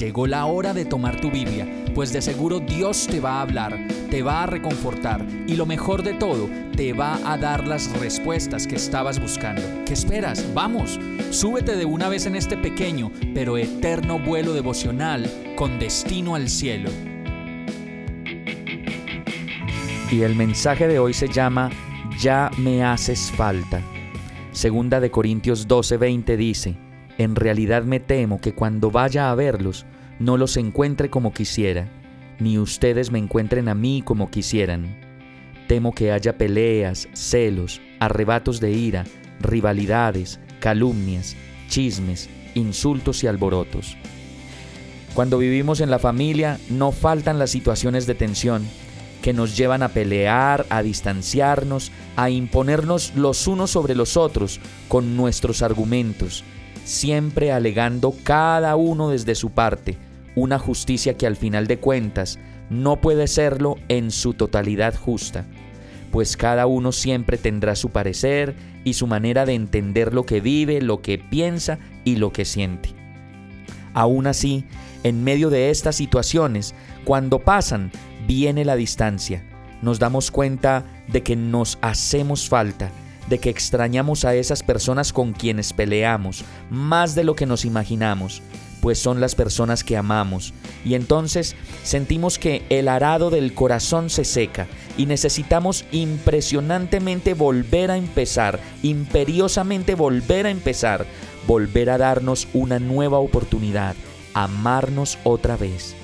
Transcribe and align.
Llegó 0.00 0.26
la 0.26 0.46
hora 0.46 0.72
de 0.72 0.86
tomar 0.86 1.20
tu 1.20 1.30
Biblia, 1.30 1.68
pues 1.94 2.10
de 2.10 2.22
seguro 2.22 2.58
Dios 2.58 3.06
te 3.06 3.20
va 3.20 3.32
a 3.32 3.42
hablar, 3.42 3.86
te 4.10 4.22
va 4.22 4.44
a 4.44 4.46
reconfortar 4.46 5.26
y 5.46 5.56
lo 5.56 5.66
mejor 5.66 6.02
de 6.02 6.14
todo, 6.14 6.48
te 6.74 6.94
va 6.94 7.20
a 7.30 7.36
dar 7.36 7.68
las 7.68 7.92
respuestas 8.00 8.66
que 8.66 8.76
estabas 8.76 9.20
buscando. 9.20 9.60
¿Qué 9.84 9.92
esperas? 9.92 10.54
Vamos, 10.54 10.98
súbete 11.28 11.76
de 11.76 11.84
una 11.84 12.08
vez 12.08 12.24
en 12.24 12.34
este 12.34 12.56
pequeño 12.56 13.12
pero 13.34 13.58
eterno 13.58 14.18
vuelo 14.18 14.54
devocional 14.54 15.30
con 15.54 15.78
destino 15.78 16.34
al 16.34 16.48
cielo. 16.48 16.88
Y 20.10 20.22
el 20.22 20.34
mensaje 20.34 20.88
de 20.88 20.98
hoy 20.98 21.12
se 21.12 21.28
llama 21.28 21.68
Ya 22.18 22.50
me 22.56 22.82
haces 22.82 23.30
falta. 23.30 23.82
Segunda 24.52 24.98
de 24.98 25.10
Corintios 25.10 25.68
12:20 25.68 26.38
dice, 26.38 26.89
En 27.20 27.36
realidad 27.36 27.82
me 27.82 28.00
temo 28.00 28.40
que 28.40 28.54
cuando 28.54 28.90
vaya 28.90 29.30
a 29.30 29.34
verlos, 29.34 29.84
no 30.18 30.38
los 30.38 30.56
encuentre 30.56 31.10
como 31.10 31.34
quisiera, 31.34 31.86
ni 32.38 32.56
ustedes 32.56 33.10
me 33.10 33.18
encuentren 33.18 33.68
a 33.68 33.74
mí 33.74 34.00
como 34.02 34.30
quisieran. 34.30 34.96
Temo 35.68 35.94
que 35.94 36.12
haya 36.12 36.38
peleas, 36.38 37.08
celos, 37.12 37.82
arrebatos 37.98 38.58
de 38.58 38.72
ira, 38.72 39.04
rivalidades, 39.38 40.40
calumnias, 40.60 41.36
chismes, 41.68 42.30
insultos 42.54 43.22
y 43.22 43.26
alborotos. 43.26 43.98
Cuando 45.12 45.36
vivimos 45.36 45.82
en 45.82 45.90
la 45.90 45.98
familia 45.98 46.58
no 46.70 46.90
faltan 46.90 47.38
las 47.38 47.50
situaciones 47.50 48.06
de 48.06 48.14
tensión 48.14 48.66
que 49.20 49.34
nos 49.34 49.58
llevan 49.58 49.82
a 49.82 49.90
pelear, 49.90 50.64
a 50.70 50.82
distanciarnos, 50.82 51.92
a 52.16 52.30
imponernos 52.30 53.12
los 53.14 53.46
unos 53.46 53.70
sobre 53.70 53.94
los 53.94 54.16
otros 54.16 54.58
con 54.88 55.18
nuestros 55.18 55.60
argumentos, 55.60 56.44
siempre 56.90 57.52
alegando 57.52 58.12
cada 58.24 58.74
uno 58.74 59.10
desde 59.10 59.36
su 59.36 59.50
parte, 59.50 59.96
una 60.34 60.58
justicia 60.58 61.16
que 61.16 61.28
al 61.28 61.36
final 61.36 61.68
de 61.68 61.78
cuentas 61.78 62.40
no 62.68 63.00
puede 63.00 63.28
serlo 63.28 63.76
en 63.88 64.10
su 64.10 64.34
totalidad 64.34 64.96
justa, 64.96 65.46
pues 66.10 66.36
cada 66.36 66.66
uno 66.66 66.90
siempre 66.90 67.38
tendrá 67.38 67.76
su 67.76 67.90
parecer 67.90 68.56
y 68.82 68.94
su 68.94 69.06
manera 69.06 69.46
de 69.46 69.54
entender 69.54 70.12
lo 70.12 70.26
que 70.26 70.40
vive, 70.40 70.82
lo 70.82 71.00
que 71.00 71.16
piensa 71.18 71.78
y 72.04 72.16
lo 72.16 72.32
que 72.32 72.44
siente. 72.44 72.90
Aún 73.94 74.26
así, 74.26 74.64
en 75.04 75.22
medio 75.22 75.48
de 75.48 75.70
estas 75.70 75.94
situaciones, 75.94 76.74
cuando 77.04 77.38
pasan, 77.38 77.92
viene 78.26 78.64
la 78.64 78.74
distancia. 78.74 79.44
Nos 79.80 80.00
damos 80.00 80.32
cuenta 80.32 80.84
de 81.06 81.22
que 81.22 81.36
nos 81.36 81.78
hacemos 81.82 82.48
falta, 82.48 82.90
de 83.30 83.38
que 83.38 83.48
extrañamos 83.48 84.26
a 84.26 84.34
esas 84.34 84.62
personas 84.62 85.14
con 85.14 85.32
quienes 85.32 85.72
peleamos, 85.72 86.44
más 86.68 87.14
de 87.14 87.24
lo 87.24 87.34
que 87.34 87.46
nos 87.46 87.64
imaginamos, 87.64 88.42
pues 88.82 88.98
son 88.98 89.20
las 89.20 89.34
personas 89.34 89.84
que 89.84 89.96
amamos. 89.96 90.52
Y 90.84 90.94
entonces 90.94 91.54
sentimos 91.84 92.38
que 92.38 92.64
el 92.70 92.88
arado 92.88 93.30
del 93.30 93.54
corazón 93.54 94.10
se 94.10 94.24
seca 94.24 94.66
y 94.98 95.06
necesitamos 95.06 95.84
impresionantemente 95.92 97.34
volver 97.34 97.92
a 97.92 97.96
empezar, 97.96 98.58
imperiosamente 98.82 99.94
volver 99.94 100.46
a 100.46 100.50
empezar, 100.50 101.06
volver 101.46 101.90
a 101.90 101.98
darnos 101.98 102.48
una 102.52 102.80
nueva 102.80 103.18
oportunidad, 103.18 103.94
amarnos 104.34 105.18
otra 105.22 105.56
vez. 105.56 105.94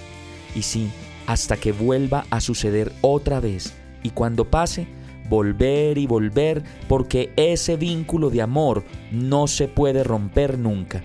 Y 0.54 0.62
sí, 0.62 0.90
hasta 1.26 1.56
que 1.56 1.72
vuelva 1.72 2.24
a 2.30 2.40
suceder 2.40 2.92
otra 3.00 3.40
vez. 3.40 3.72
Y 4.04 4.10
cuando 4.10 4.44
pase, 4.44 4.86
volver 5.28 5.98
y 5.98 6.06
volver, 6.06 6.62
porque 6.88 7.32
ese 7.36 7.76
vínculo 7.76 8.30
de 8.30 8.42
amor 8.42 8.84
no 9.10 9.46
se 9.46 9.68
puede 9.68 10.04
romper 10.04 10.58
nunca. 10.58 11.02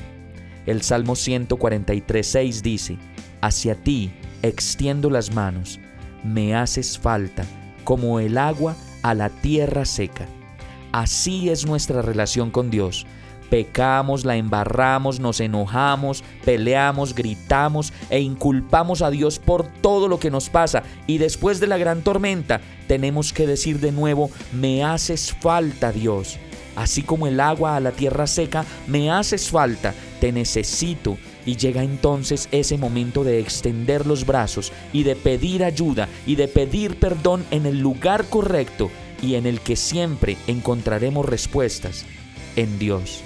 El 0.66 0.82
Salmo 0.82 1.14
143.6 1.14 2.62
dice, 2.62 2.98
Hacia 3.42 3.76
ti 3.76 4.12
extiendo 4.44 5.10
las 5.10 5.34
manos, 5.34 5.80
me 6.24 6.56
haces 6.56 7.00
falta, 7.00 7.46
como 7.84 8.20
el 8.20 8.38
agua 8.38 8.76
a 9.02 9.14
la 9.14 9.30
tierra 9.30 9.86
seca. 9.86 10.28
Así 10.92 11.50
es 11.50 11.66
nuestra 11.66 12.02
relación 12.02 12.52
con 12.52 12.70
Dios. 12.70 13.06
Pecamos, 13.52 14.24
la 14.24 14.38
embarramos, 14.38 15.20
nos 15.20 15.42
enojamos, 15.42 16.24
peleamos, 16.46 17.14
gritamos 17.14 17.92
e 18.10 18.22
inculpamos 18.22 19.02
a 19.02 19.12
Dios 19.12 19.40
por 19.40 19.68
todo 19.68 20.08
lo 20.08 20.22
que 20.22 20.32
nos 20.32 20.50
pasa. 20.50 20.84
Y 21.06 21.18
después 21.18 21.60
de 21.60 21.68
la 21.68 21.78
gran 21.78 22.02
tormenta 22.02 22.62
tenemos 22.88 23.34
que 23.34 23.46
decir 23.46 23.82
de 23.82 23.92
nuevo, 23.92 24.32
me 24.54 24.86
haces 24.86 25.34
falta 25.34 25.92
Dios. 25.92 26.40
Así 26.78 27.02
como 27.02 27.28
el 27.28 27.42
agua 27.42 27.76
a 27.76 27.82
la 27.82 27.92
tierra 27.92 28.26
seca, 28.26 28.64
me 28.88 29.12
haces 29.12 29.50
falta, 29.50 29.94
te 30.22 30.32
necesito. 30.32 31.18
Y 31.46 31.58
llega 31.58 31.84
entonces 31.84 32.48
ese 32.54 32.78
momento 32.78 33.26
de 33.26 33.42
extender 33.42 34.08
los 34.08 34.26
brazos 34.26 34.72
y 34.94 35.04
de 35.04 35.18
pedir 35.18 35.66
ayuda 35.66 36.08
y 36.26 36.36
de 36.36 36.48
pedir 36.48 36.98
perdón 37.00 37.44
en 37.52 37.66
el 37.66 37.80
lugar 37.80 38.30
correcto 38.30 38.90
y 39.22 39.36
en 39.36 39.46
el 39.46 39.60
que 39.60 39.76
siempre 39.76 40.38
encontraremos 40.48 41.26
respuestas, 41.26 42.06
en 42.56 42.80
Dios. 42.80 43.26